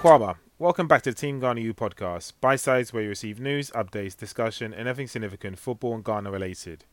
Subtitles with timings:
[0.00, 3.70] Akwaba, welcome back to the Team Ghana U podcast, by sides where you receive news,
[3.72, 6.86] updates, discussion, and everything significant football and Ghana related.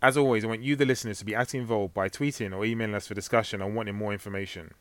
[0.00, 2.94] As always, I want you, the listeners, to be actively involved by tweeting or emailing
[2.94, 4.72] us for discussion or wanting more information.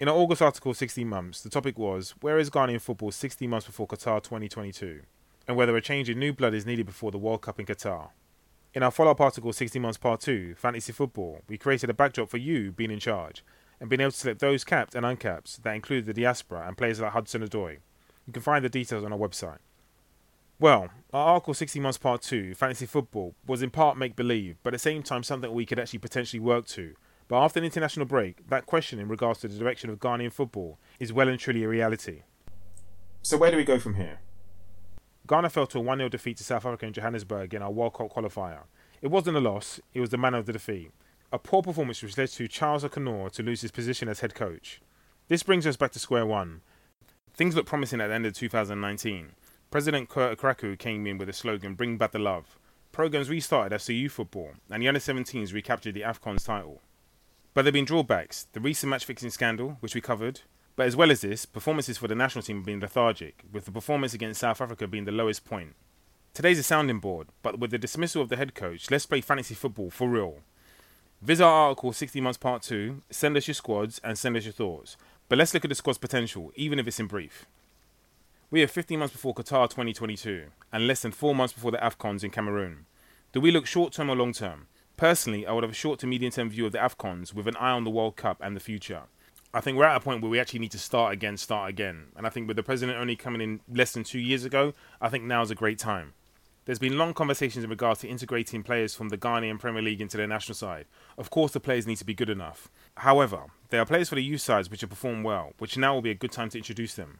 [0.00, 3.66] In our August article, 16 months, the topic was Where is Ghanaian football 16 months
[3.66, 5.02] before Qatar 2022?
[5.46, 8.08] and whether a change in new blood is needed before the World Cup in Qatar.
[8.72, 12.30] In our follow up article, 16 months part 2, Fantasy Football, we created a backdrop
[12.30, 13.44] for you being in charge
[13.80, 17.00] and being able to select those capped and uncapped that include the diaspora and players
[17.00, 17.78] like Hudson Odoi.
[18.26, 19.58] You can find the details on our website.
[20.58, 24.72] Well, our article 60 months part 2, Fantasy Football, was in part make believe, but
[24.72, 26.94] at the same time something we could actually potentially work to.
[27.26, 30.78] But after an international break, that question in regards to the direction of Ghanaian football
[31.00, 32.22] is well and truly a reality.
[33.22, 34.20] So, where do we go from here?
[35.26, 37.94] Ghana fell to a 1 0 defeat to South Africa in Johannesburg in our World
[37.94, 38.64] Cup qualifier.
[39.00, 40.90] It wasn't a loss, it was the manner of the defeat.
[41.34, 44.80] A poor performance which led to Charles Akonnor to lose his position as head coach.
[45.26, 46.60] This brings us back to square one.
[47.32, 49.32] Things looked promising at the end of 2019.
[49.68, 52.56] President Kurt Okraku came in with a slogan, Bring back the love.
[52.92, 56.82] Programs restarted as youth football, and the under 17s recaptured the AFCON's title.
[57.52, 60.42] But there have been drawbacks the recent match fixing scandal, which we covered,
[60.76, 63.72] but as well as this, performances for the national team have been lethargic, with the
[63.72, 65.74] performance against South Africa being the lowest point.
[66.32, 69.56] Today's a sounding board, but with the dismissal of the head coach, let's play fantasy
[69.56, 70.38] football for real.
[71.22, 74.52] Visit our article 60 months part 2, send us your squads and send us your
[74.52, 74.96] thoughts.
[75.28, 77.46] But let's look at the squad's potential, even if it's in brief.
[78.50, 82.22] We are 15 months before Qatar 2022 and less than 4 months before the AFCONs
[82.22, 82.86] in Cameroon.
[83.32, 84.66] Do we look short term or long term?
[84.96, 87.56] Personally, I would have a short to medium term view of the AFCONs with an
[87.56, 89.02] eye on the World Cup and the future.
[89.52, 92.08] I think we're at a point where we actually need to start again, start again.
[92.16, 95.08] And I think with the president only coming in less than two years ago, I
[95.08, 96.12] think now is a great time.
[96.66, 100.16] There's been long conversations in regards to integrating players from the Ghanaian Premier League into
[100.16, 100.86] their national side.
[101.18, 102.70] Of course, the players need to be good enough.
[102.96, 106.00] However, there are players for the youth sides which have performed well, which now will
[106.00, 107.18] be a good time to introduce them.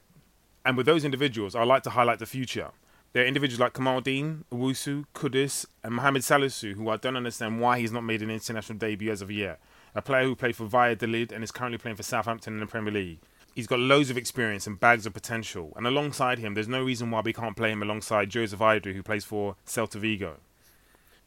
[0.65, 2.71] And with those individuals, I'd like to highlight the future.
[3.13, 7.79] There are individuals like Kamaldeen, Owusu, Kudus, and Mohamed Salisu who I don't understand why
[7.79, 9.61] he's not made an international debut as of yet.
[9.95, 12.93] A player who played for Valladolid and is currently playing for Southampton in the Premier
[12.93, 13.21] League.
[13.55, 17.11] He's got loads of experience and bags of potential, and alongside him, there's no reason
[17.11, 20.39] why we can't play him alongside Joseph Aidoo, who plays for Celta Vigo.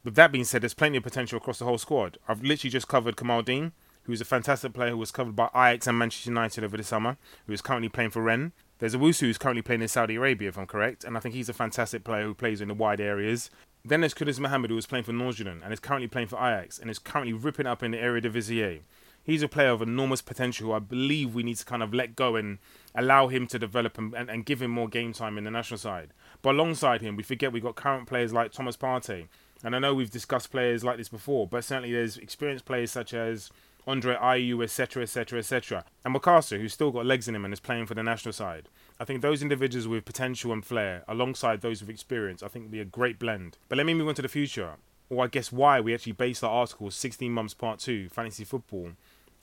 [0.04, 2.18] With that being said, there's plenty of potential across the whole squad.
[2.28, 3.72] I've literally just covered Kamaldeen,
[4.04, 6.84] who is a fantastic player who was covered by Ajax and Manchester United over the
[6.84, 8.52] summer, who is currently playing for Rennes.
[8.80, 11.50] There's Owusu who's currently playing in Saudi Arabia, if I'm correct, and I think he's
[11.50, 13.50] a fantastic player who plays in the wide areas.
[13.84, 16.78] Then there's Kudus Mohamed, who was playing for Nordsjælland and is currently playing for Ajax
[16.78, 18.82] and is currently ripping up in the area de Eredivisie.
[19.28, 20.68] He's a player of enormous potential.
[20.68, 22.60] Who I believe we need to kind of let go and
[22.96, 25.78] allow him to develop and, and, and give him more game time in the national
[25.78, 26.14] side.
[26.42, 29.28] But alongside him, we forget we've got current players like Thomas Partey.
[29.64, 33.14] And I know we've discussed players like this before, but certainly there's experienced players such
[33.14, 33.50] as
[33.86, 35.84] Andre Ayew, etc., etc., etc.
[36.06, 38.70] And Wakaso, who's still got legs in him and is playing for the national side.
[39.00, 42.72] I think those individuals with potential and flair, alongside those with experience, I think will
[42.72, 43.58] be a great blend.
[43.68, 44.72] But let me move on to the future,
[45.10, 48.92] or I guess why we actually based our article 16 months part 2, fantasy football,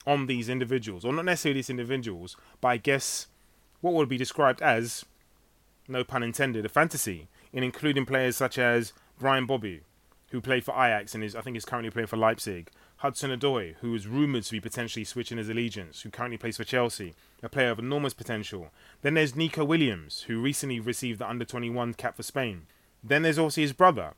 [0.05, 1.05] on these individuals.
[1.05, 3.27] Or not necessarily these individuals, but I guess
[3.81, 5.05] what would be described as,
[5.87, 9.81] no pun intended, a fantasy, in including players such as Brian Brobbey,
[10.31, 12.69] who played for Ajax and is I think is currently playing for Leipzig.
[12.97, 16.63] Hudson Odoi, who is rumoured to be potentially switching his allegiance, who currently plays for
[16.63, 17.13] Chelsea,
[17.43, 18.71] a player of enormous potential.
[19.01, 22.67] Then there's Nico Williams, who recently received the under 21 cap for Spain.
[23.03, 24.13] Then there's also his brother,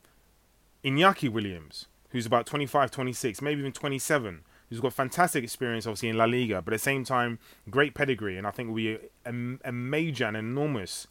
[0.83, 6.17] Iñaki Williams, who's about 25, 26, maybe even 27, who's got fantastic experience, obviously, in
[6.17, 7.39] La Liga, but at the same time,
[7.69, 9.33] great pedigree, and I think will be a,
[9.63, 11.07] a major and enormous,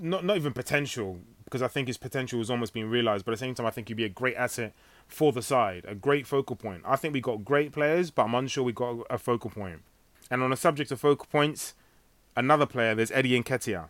[0.00, 3.38] not, not even potential, because I think his potential is almost being realised, but at
[3.38, 4.74] the same time, I think he'd be a great asset
[5.06, 6.82] for the side, a great focal point.
[6.84, 9.82] I think we've got great players, but I'm unsure we've got a focal point.
[10.30, 11.74] And on the subject of focal points,
[12.36, 13.88] another player, there's Eddie Nketiah,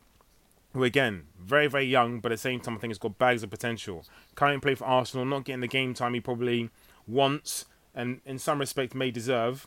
[0.72, 3.42] who again, very, very young, but at the same time, I think has got bags
[3.42, 4.04] of potential.
[4.36, 6.70] Currently play for Arsenal, not getting the game time he probably
[7.08, 7.64] wants,
[7.98, 9.66] and in some respect may deserve.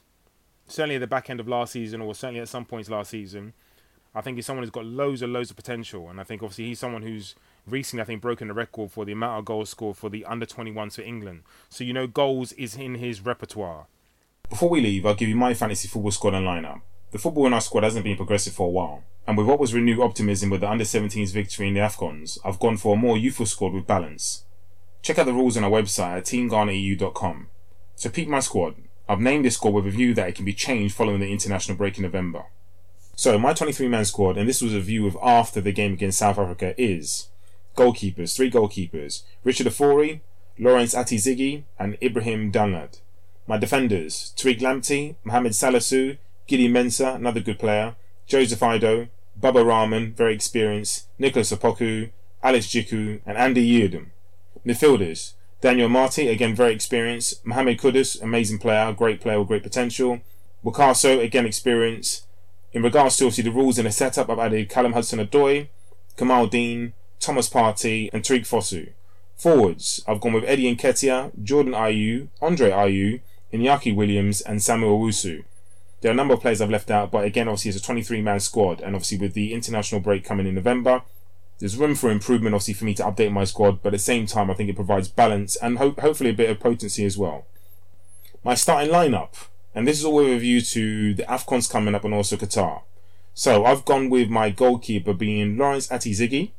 [0.66, 3.54] Certainly at the back end of last season, or certainly at some points last season.
[4.16, 6.66] I think he's someone who's got loads and loads of potential, and I think obviously
[6.66, 7.36] he's someone who's
[7.68, 10.46] recently, I think, broken the record for the amount of goals scored for the under
[10.46, 11.44] 21s for England.
[11.70, 13.88] So, you know, goals is in his repertoire.
[14.50, 16.82] Before we leave, I'll give you my fantasy football squad and lineup.
[17.12, 19.74] The football in our squad hasn't been progressive for a while, and with what was
[19.74, 23.18] renewed optimism with the under 17s victory in the AFCONs, I've gone for a more
[23.18, 24.46] youthful squad with balance.
[25.02, 27.48] Check out the rules on our website at teamghanaeu.com.
[28.02, 28.78] So, peep my squad.
[29.08, 31.78] I've named this squad with a view that it can be changed following the international
[31.78, 32.46] break in November.
[33.16, 36.18] So, my 23 man squad, and this was a view of after the game against
[36.18, 37.28] South Africa, is
[37.78, 39.22] Goalkeepers, three goalkeepers.
[39.44, 40.22] Richard Ofori,
[40.58, 43.02] Lawrence Ati-Zigi, and Ibrahim Danlad.
[43.46, 46.18] My defenders, Tariq Lamptey, Mohamed Salisu,
[46.50, 47.96] Gidi Mensah, another good player,
[48.26, 52.10] Joseph Aidoo, Baba Rahman, very experienced, Nicholas Opoku,
[52.42, 54.08] Alex Djiku, and Andy Yiadom.
[54.66, 60.20] Midfielders, Daniel Amartey, again very experienced, Mohamed Kudus, amazing player, great player with great potential,
[60.66, 62.26] Wakaso, again experienced.
[62.74, 65.68] In regards to obviously the rules and the setup, I've added Callum Hudson-Odoi,
[66.18, 68.90] Kamaldeen, Thomas Partey, and Tariq Fosu.
[69.36, 73.22] Forwards, I've gone with Eddie Nketiah, Jordan Ayew, Andre Ayew,
[73.54, 75.44] Iñaki Williams, and Samuel Owusu.
[76.02, 78.22] There are a number of players I've left out, but again, obviously, it's a 23
[78.24, 81.04] man squad, and obviously, with the international break coming in November,
[81.62, 84.26] there's room for improvement, obviously, for me to update my squad, but at the same
[84.26, 87.46] time, I think it provides balance and ho- hopefully a bit of potency as well.
[88.44, 92.04] My starting lineup, and this is all with a view to the AFCONs coming up
[92.04, 92.82] and also Qatar.
[93.34, 96.52] So, I've gone with my goalkeeper being Lawrence Ati-Zigi,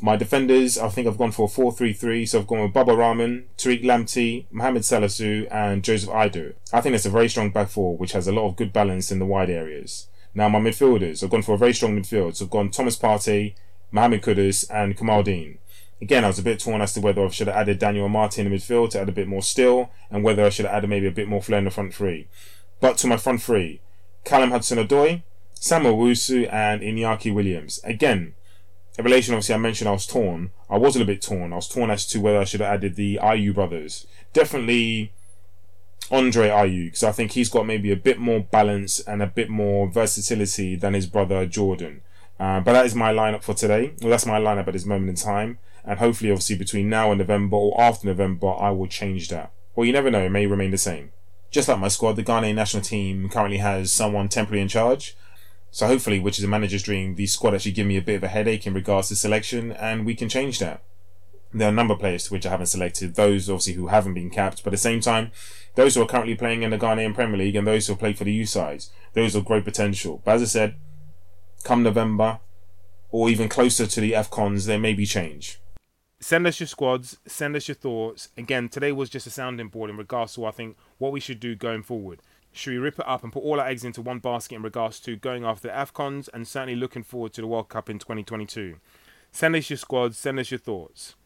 [0.00, 2.24] my defenders, I think I've gone for a 4 3 3.
[2.26, 6.54] So I've gone with Baba Rahman, Tariq Lamptey, Mohamed Salisu, and Joseph Aidoo.
[6.72, 9.12] I think it's a very strong back four, which has a lot of good balance
[9.12, 10.06] in the wide areas.
[10.34, 12.36] Now, my midfielders, I've gone for a very strong midfield.
[12.36, 13.54] So I've gone Thomas Partey,
[13.92, 15.58] Mohamed Kudus, and Kamaldeen.
[16.00, 18.38] Again, I was a bit torn as to whether I should have added Daniel Amartey
[18.38, 21.06] in midfield to add a bit more still, and whether I should have added maybe
[21.06, 22.26] a bit more flair in the front three.
[22.80, 23.80] But to my front three,
[24.24, 25.22] Callum Hudson-Odoi,
[25.54, 27.80] Samuel Owusu, and Iñaki Williams.
[27.84, 28.34] Again,
[28.98, 30.50] in relation, obviously, I mentioned I was torn.
[30.68, 31.52] I was a little bit torn.
[31.52, 34.06] I was torn as to whether I should have added the Ayew brothers.
[34.32, 35.12] Definitely
[36.10, 39.48] Andre Ayew, because I think he's got maybe a bit more balance and a bit
[39.48, 42.02] more versatility than his brother Jordan.
[42.42, 43.92] Uh, but that is my lineup for today.
[44.00, 45.58] Well, that's my lineup at this moment in time.
[45.84, 49.52] And hopefully, obviously, between now and November or after November, I will change that.
[49.76, 51.12] Well, you never know, it may remain the same.
[51.52, 55.16] Just like my squad, the Ghanaian national team currently has someone temporarily in charge.
[55.70, 58.24] So hopefully, which is a manager's dream, the squad actually give me a bit of
[58.24, 60.82] a headache in regards to selection, and we can change that.
[61.54, 64.30] There are a number of players which I haven't selected, those obviously who haven't been
[64.30, 65.30] capped, but at the same time,
[65.76, 68.24] those who are currently playing in the Ghanaian Premier League and those who play for
[68.24, 70.20] the U sides, those are great potential.
[70.24, 70.74] But as I said,
[71.62, 72.40] come November,
[73.10, 75.60] or even closer to the AFCONs, there may be change.
[76.20, 78.28] Send us your squads, send us your thoughts.
[78.36, 81.40] Again, today was just a sounding board in regards to, I think, what we should
[81.40, 82.20] do going forward.
[82.52, 85.00] Should we rip it up and put all our eggs into one basket in regards
[85.00, 88.76] to going after the AFCONs and certainly looking forward to the World Cup in 2022?
[89.32, 91.16] Send us your squads, send us your thoughts.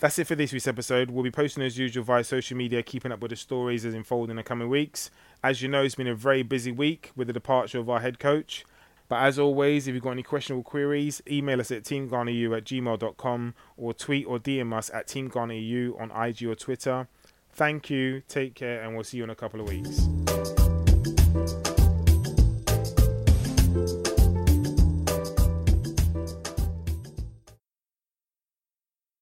[0.00, 1.10] That's it for this week's episode.
[1.10, 4.30] We'll be posting as usual via social media, keeping up with the stories as unfold
[4.30, 5.10] in the coming weeks.
[5.44, 8.18] As you know, it's been a very busy week with the departure of our head
[8.18, 8.64] coach.
[9.12, 13.54] But as always, if you've got any questionable queries, email us at teamghanaeu at gmail.com
[13.76, 17.08] or tweet or DM us at teamghanaeu on IG or Twitter.
[17.52, 20.61] Thank you, take care, and we'll see you in a couple of weeks.